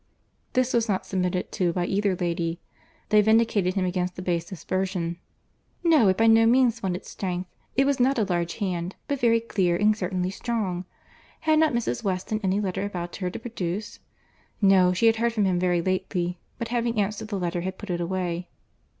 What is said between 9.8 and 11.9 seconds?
certainly strong. Had not